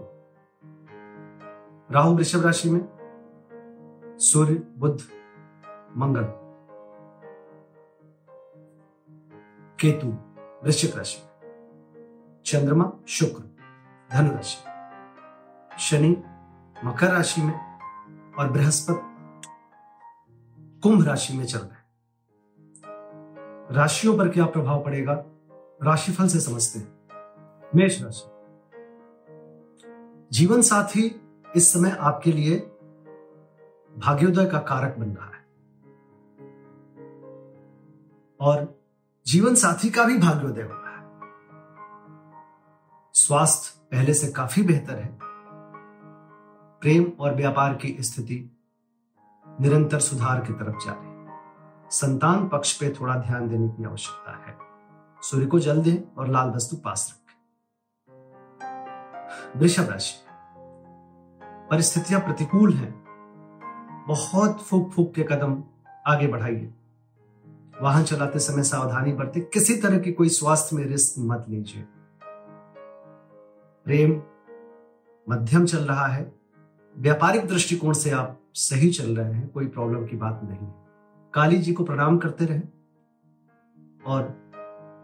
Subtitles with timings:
[1.91, 2.81] राहु वृषभ राशि में
[4.19, 5.01] सूर्य, बुध,
[5.97, 6.23] मंगल,
[9.79, 10.07] केतु
[10.65, 11.31] वृश्चिक राशि में,
[12.45, 13.43] चंद्रमा, शुक्र,
[14.11, 14.57] धनु राशि
[15.79, 16.23] शनि
[16.83, 17.79] मकर राशि में
[18.33, 19.11] और बृहस्पति
[20.83, 21.81] कुंभ राशि में चल रहे
[23.75, 25.13] राशियों पर क्या प्रभाव पड़ेगा?
[25.83, 27.01] राशिफल से समझते हैं।
[27.75, 28.29] मेष राशि।
[30.31, 31.21] जीवन साथी
[31.55, 32.59] इस समय आपके लिए
[33.97, 35.45] भाग्योदय का कारक बन रहा है।
[38.39, 38.81] और
[39.27, 41.19] जीवन साथी का भी भाग्योदय हो रहा है।
[43.13, 45.19] स्वास्थ्य पहले से काफ़ी बेहतर है।
[46.81, 48.57] प्रेम और व्यापार की स्थिति
[49.61, 51.11] निरंतर सुधार की तरफ़ जा रही
[51.89, 54.57] संतान पक्ष पे थोड़ा ध्यान देने की आवश्यकता है।
[55.21, 57.31] सूर्य को जल दें और लाल वस्तु पास रखें।
[59.59, 60.30] वृषभ राशि।
[61.71, 62.91] परिस्थितियाँ प्रतिकूल हैं।
[64.07, 65.63] बहुत फूक फूक के कदम
[66.07, 66.73] आगे बढ़ाइए।
[67.81, 71.85] वाहन चलाते समय सावधानी बरते, किसी तरह की कोई स्वास्थ्य में रिस्क मत लीजिए।
[73.85, 74.21] प्रेम
[75.29, 76.33] मध्यम चल रहा है।
[76.97, 80.71] व्यापारिक दृष्टिकोण से आप सही चल रहे हैं, कोई प्रॉब्लम की बात नहीं
[81.33, 82.69] काली जी को प्रणाम करते रहें
[84.05, 84.23] और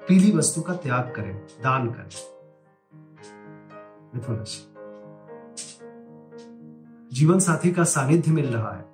[0.08, 2.10] पीली वस्तु का त्याग करें, दान करें।
[4.16, 4.77] मिथुन राशि।
[7.14, 8.86] जीवन साथी का सानिध्य मिल रहा है।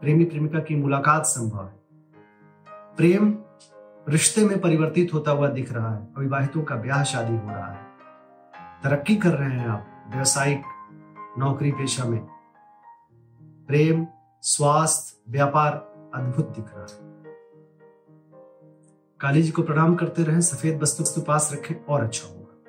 [0.00, 1.80] प्रेमी प्रेमिका की मुलाकात संभव है।
[2.68, 3.38] प्रेम
[4.08, 7.82] रिश्ते में परिवर्तित होता हुआ दिख रहा है। अविवाहितों का ब्याह, शादी हो रहा है।
[8.84, 10.62] तरक्की कर रहे हैं आप व्यवसायिक
[11.38, 12.28] नौकरी पेशा में।
[13.42, 14.06] प्रेम,
[14.42, 15.72] स्वास्थ्य, व्यापार
[16.14, 17.10] अद्भुत दिख रहा है।
[19.20, 22.64] काली जी को प्रणाम करते रहें, सफ़ेद वस्तु पास रखें और अच्छा होगा।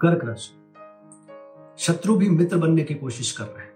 [0.00, 0.54] कर्क राशि।
[1.78, 3.67] शत्रु भी मित्र बनने की कोशिश कर रहे हैं।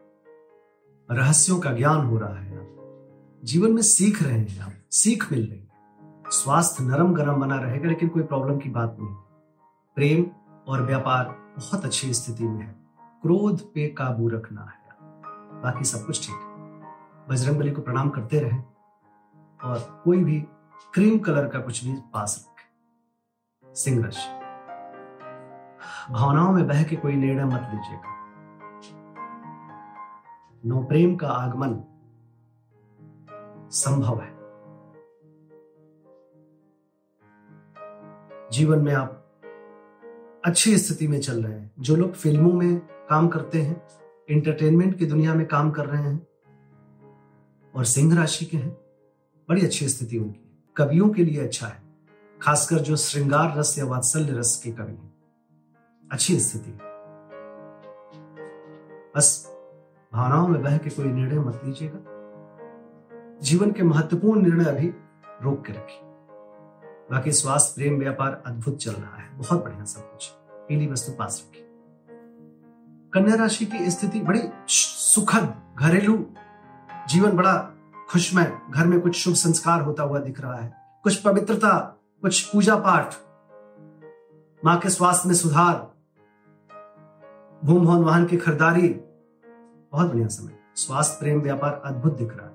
[1.12, 2.68] रहस्यों का ज्ञान हो रहा है।
[3.44, 5.72] जीवन में सीख रहे हैं आप सीख मिल रही है।
[6.26, 9.14] स्वास्थ्य नरम गरम बना रहेगा, लेकिन कोई प्रॉब्लम की बात नहीं।
[9.94, 10.26] प्रेम
[10.68, 11.24] और व्यापार
[11.58, 14.96] बहुत अच्छी स्थिति में है। क्रोध पे काबू रखना है।
[15.62, 16.52] बाकी सब कुछ ठीक है।
[17.28, 18.58] बजरंग बली को प्रणाम करते रहे
[19.68, 20.40] और कोई भी
[20.94, 24.42] क्रीम कलर का कुछ भी पास रखे। सिंह राशि
[26.12, 28.21] भावनाओं में बह के कोई निर्णय मत लीजिएगा।
[30.66, 31.82] नो प्रेम का आगमन
[33.70, 34.30] संभव है।
[38.52, 39.18] जीवन में आप
[40.44, 43.82] अच्छी स्थिति में चल रहे हैं। जो लोग फ़िल्मों में काम करते हैं
[44.28, 46.26] इंटरटेनमेंट की दुनिया में काम कर रहे हैं,
[47.74, 48.72] और सिंह राशि के हैं,
[49.48, 51.82] बड़ी अच्छी स्थिति उनकी कवियों के लिए अच्छा है,
[52.42, 55.14] खासकर जो श्रृंगार रस या वात्सल्य रस के कवि हैं।
[56.12, 56.78] अच्छी स्थिति
[59.16, 59.51] बस
[60.12, 61.98] भावनाओं में बह के कोई निर्णय मत लीजिएगा।
[63.42, 64.86] जीवन के महत्वपूर्ण निर्णय अभी
[65.42, 66.00] रोक के रखिए।
[67.10, 70.28] बाकी स्वास्थ्य, प्रेम, व्यापार, अद्भुत चल रहा है। बहुत बढ़िया सब कुछ।
[70.68, 71.68] पीली वस्तु पास रखिए।
[73.14, 76.26] कन्या राशि की स्थिति बड़ी सुखद, घरेलू,
[77.08, 77.70] जीवन बड़ा
[78.10, 82.76] खुशमय घर में कुछ शुभ संस्कार होता हुआ दिख रहा है। कुछ पवित्रता, कुछ पूजा
[82.76, 83.14] पाठ।
[84.64, 85.92] माँ के स्वास्थ्य में सुधार।
[87.64, 89.00] भूम भवन वाहन की खरीदारी।
[89.92, 92.54] बहुत बढ़िया समय। स्वास्थ्य, प्रेम, व्यापार अद्भुत दिख रहा है।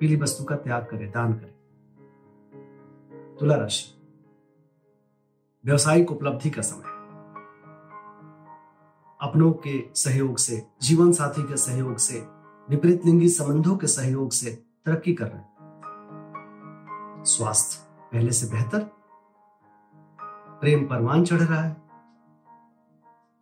[0.00, 1.56] पीली वस्तु का त्याग करें, दान करें।
[3.40, 4.02] तुला राशि।
[5.64, 6.96] व्यवसायिक उपलब्धि का समय।
[9.20, 12.20] अपनों के सहयोग से, जीवन साथी के सहयोग से,
[12.70, 15.56] विपरीत लिंगी संबंधों के सहयोग से तरक्की कर रहे हैं।
[17.26, 18.90] स्वास्थ्य पहले से बेहतर।
[20.60, 21.76] प्रेम परवान चढ़ रहा है।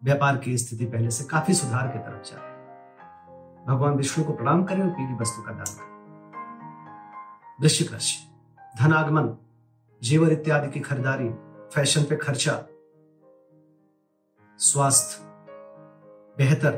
[0.04, 2.53] व्यापार की स्थिति पहले से काफ़ी सुधार की तरफ़ जा रही है।
[3.66, 5.92] भगवान विष्णु को प्रणाम करें और पीली वस्तु का दान करें।
[7.60, 8.16] वृश्चिक राशि,
[8.78, 9.36] धनागमन
[10.02, 11.28] जेवर इत्यादि की खरीदारी,
[11.74, 12.64] फ़ैशन पे खर्चा,
[14.58, 15.24] स्वास्थ्य,
[16.38, 16.76] बेहतर,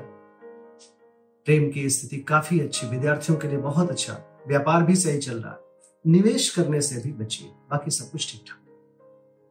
[1.47, 4.19] प्रेम की स्थिति काफ़ी अच्छी, विद्यार्थियों के लिए बहुत अच्छा
[4.49, 5.59] व्यापार भी सही चल रहा है,
[6.07, 8.59] निवेश करने से भी बचिए, बाकी सब कुछ ठीक ठाक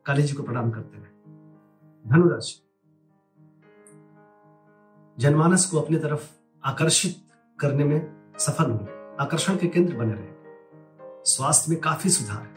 [0.05, 1.07] काली जी को प्रणाम करते हुए।
[2.05, 2.61] धनुराशि
[5.17, 6.29] जनमानस को अपनी तरफ़
[6.63, 7.24] आकर्षित
[7.59, 10.57] करने में सफल होंगे। आकर्षण के केंद्र बने रहेंगे।
[11.23, 12.55] स्वास्थ्य में काफ़ी सुधार है।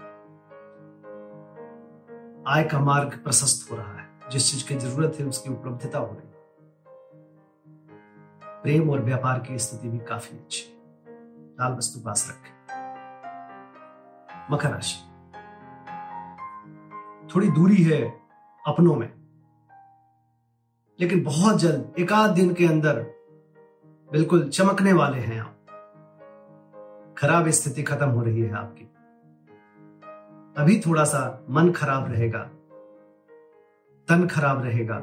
[2.49, 6.07] आय का मार्ग प्रशस्त हो रहा है। जिस चीज़ की ज़रूरत है, उसकी उपलब्धता हो
[6.07, 6.29] रही
[8.63, 10.83] प्रेम और व्यापार की स्थिति भी काफ़ी अच्छी
[11.61, 12.59] लाल वस्तु पास रखें।
[14.51, 15.05] मकर राशि।
[17.35, 18.21] थोड़ी दूरी है
[18.67, 19.13] अपनों में।
[21.01, 23.18] लेकिन बहुत जल्द एक आध दिन के अंदर
[24.13, 25.55] बिल्कुल चमकने वाले हैं आप।
[27.19, 28.85] खराब स्थिति खत्म हो रही है आपकी।
[30.63, 32.43] अभी थोड़ा सा मन खराब रहेगा।
[34.09, 34.97] तन खराब रहेगा।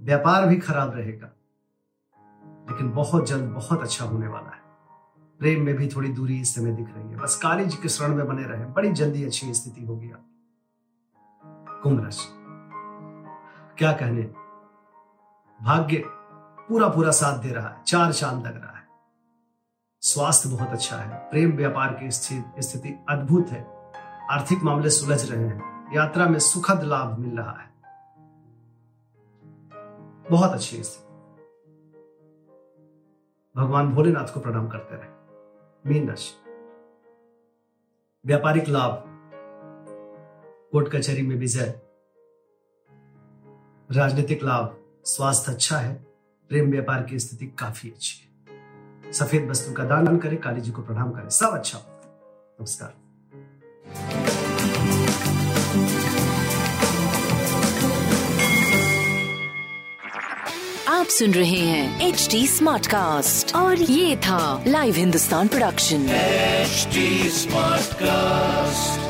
[0.00, 1.30] व्यापार भी खराब रहेगा।
[2.70, 4.62] लेकिन बहुत जल्द बहुत अच्छा होने वाला है।
[5.38, 8.14] प्रेम में भी थोड़ी दूरी इस समय दिख रही है। बस काली जी के शरण
[8.14, 10.34] में बने रहे। बड़ी जल्दी अच्छी स्थिति होगी आपकी।
[11.82, 12.28] कुंभ राशि।
[13.78, 14.22] क्या कहने?
[15.62, 16.17] भाग्य
[16.68, 18.88] पूरा पूरा साथ दे रहा है, चार चाँद लग रहा है।
[20.00, 22.10] स्वास्थ्य बहुत अच्छा है, प्रेम व्यापार की
[22.62, 23.92] स्थिति अद्भुत है।
[24.30, 27.68] आर्थिक मामले सुलझ रहे हैं, यात्रा में सुखद लाभ मिल रहा है।
[30.30, 31.08] बहुत अच्छी स्थिति।
[33.56, 35.08] भगवान भोलेनाथ को प्रणाम करते रहे।
[35.86, 36.50] मीन राशि।
[38.26, 39.04] व्यापारिक लाभ।
[40.72, 41.80] कोर्ट कचहरी में विजय।
[43.92, 46.07] राजनीतिक लाभ। स्वास्थ्य अच्छा है।
[46.48, 50.82] प्रेम व्यापार की स्थिति काफ़ी अच्छी है। सफ़ेद वस्तु का दान करें काली जी को
[50.82, 51.78] प्रणाम करें। सब अच्छा
[52.60, 52.94] नमस्कार।
[60.88, 66.88] आप सुन रहे हैं एच डी स्मार्ट कास्ट और ये था live Hindustan production H
[67.94, 69.07] Smartcast